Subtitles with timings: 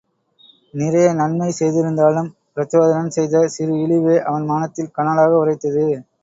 [0.73, 5.85] நிறைய நன்மை செய்திருந்தாலும் பிரச்சோதனன் செய்த சிறு இழிவே அவன் மனத்தில் கனலாக உறைத்தது.